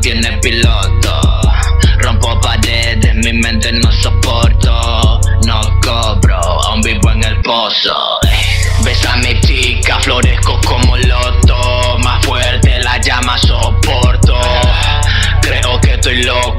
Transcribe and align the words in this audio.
tiene 0.00 0.38
piloto. 0.38 1.20
Rompo 1.98 2.40
paredes, 2.40 3.14
mi 3.16 3.32
mente 3.32 3.72
no 3.72 3.92
soporto. 3.92 5.20
No 5.46 5.60
cobro, 5.82 6.36
aún 6.36 6.80
vivo 6.82 7.10
en 7.10 7.24
el 7.24 7.40
pozo. 7.42 8.18
Besa 8.82 9.12
a 9.12 9.16
mi 9.16 9.38
chica, 9.40 9.98
florezco 10.00 10.58
como 10.66 10.96
loto. 10.96 11.98
Más 11.98 12.24
fuerte 12.24 12.78
la 12.80 12.98
llama 12.98 13.36
soporto. 13.38 14.40
Creo 15.42 15.80
que 15.80 15.94
estoy 15.94 16.22
loco. 16.22 16.49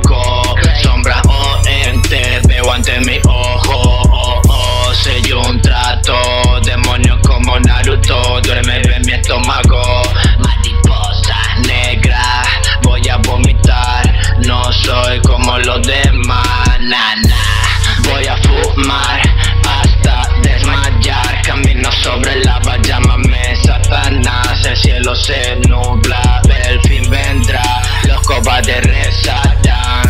Demás. 16.91 17.15
na, 17.15 17.15
na. 17.15 18.09
Voy 18.09 18.27
a 18.27 18.37
fumar 18.37 19.21
hasta 19.67 20.29
desmayar. 20.41 21.41
Camino 21.43 21.91
sobre 21.91 22.43
lava, 22.43 22.77
llámame 22.81 23.55
Satanás. 23.55 24.65
El 24.65 24.77
cielo 24.77 25.15
se 25.15 25.55
nubla, 25.67 26.41
el 26.67 26.81
fin 26.81 27.09
vendrá. 27.09 27.63
Los 28.07 28.21
cobardes 28.21 28.83
resaltan. 28.83 30.03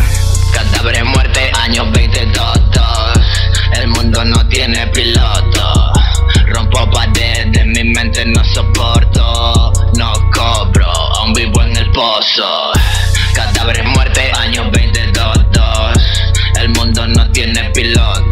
Cadáveres, 0.52 1.04
muerte, 1.04 1.50
años 1.60 1.90
22. 1.92 2.60
El 3.74 3.88
mundo 3.88 4.24
no 4.24 4.46
tiene 4.48 4.86
piloto. 4.88 5.92
Rompo 6.46 6.90
paredes, 6.90 7.66
mi 7.66 7.84
mente 7.84 8.24
no 8.26 8.44
soporto. 8.44 9.72
No 9.96 10.12
cobro, 10.30 10.90
aún 10.90 11.32
vivo 11.32 11.62
en 11.62 11.76
el 11.76 11.90
pozo. 11.92 12.72
Cadáveres, 13.34 13.84
muerte, 13.86 14.30
años 14.38 14.70
22. 14.70 14.92
El 15.36 15.61
mundo 17.46 17.60
no 17.60 17.72
tiene 17.72 18.31